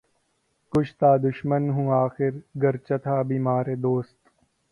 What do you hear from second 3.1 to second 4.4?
بیمارِ دوست